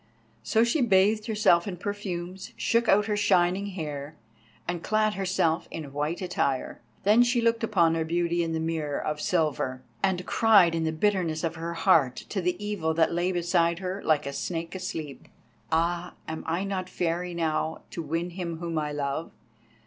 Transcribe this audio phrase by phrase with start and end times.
[0.41, 4.15] So she bathed herself in perfumes, shook out her shining hair,
[4.67, 6.81] and clad herself in white attire.
[7.03, 10.91] Then she looked upon her beauty in the mirror of silver, and cried in the
[10.91, 15.27] bitterness of her heart to the Evil that lay beside her like a snake asleep.
[15.71, 19.29] "Ah, am I not fair enow to win him whom I love?